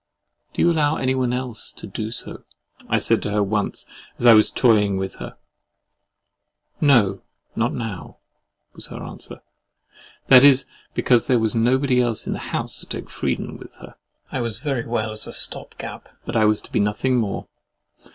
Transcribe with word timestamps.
"Do 0.55 0.63
you 0.63 0.71
allow 0.71 0.95
anyone 0.95 1.31
else 1.31 1.71
to 1.73 1.85
do 1.85 2.09
so?" 2.09 2.43
I 2.89 2.97
said 2.97 3.21
to 3.21 3.29
her 3.29 3.43
once, 3.43 3.85
as 4.17 4.25
I 4.25 4.33
was 4.33 4.49
toying 4.49 4.97
with 4.97 5.17
her. 5.21 5.37
"No, 6.81 7.21
not 7.55 7.71
now!" 7.75 8.17
was 8.73 8.87
her 8.87 8.97
answer; 9.03 9.41
that 10.25 10.43
is, 10.43 10.65
because 10.95 11.27
there 11.27 11.37
was 11.37 11.53
nobody 11.53 12.01
else 12.01 12.25
in 12.25 12.33
the 12.33 12.39
house 12.49 12.79
to 12.79 12.87
take 12.87 13.11
freedoms 13.11 13.59
with 13.61 13.75
her. 13.75 13.93
I 14.31 14.41
was 14.41 14.57
very 14.57 14.87
well 14.87 15.11
as 15.11 15.27
a 15.27 15.33
stopgap, 15.33 16.09
but 16.25 16.35
I 16.35 16.45
was 16.45 16.61
to 16.61 16.71
be 16.71 16.79
nothing 16.79 17.17
more. 17.17 17.45